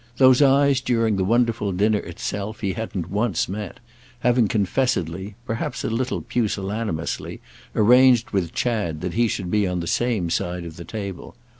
Those 0.17 0.41
eyes 0.41 0.81
during 0.81 1.17
the 1.17 1.23
wonderful 1.23 1.71
dinner 1.71 1.99
itself 1.99 2.61
he 2.61 2.73
hadn't 2.73 3.11
once 3.11 3.47
met; 3.47 3.79
having 4.21 4.47
confessedly—perhaps 4.47 5.83
a 5.83 5.91
little 5.91 6.21
pusillanimously—arranged 6.23 8.31
with 8.31 8.51
Chad 8.51 9.01
that 9.01 9.13
he 9.13 9.27
should 9.27 9.51
be 9.51 9.67
on 9.67 9.79
the 9.79 9.85
same 9.85 10.31
side 10.31 10.65
of 10.65 10.77
the 10.77 10.85
table. 10.85 11.35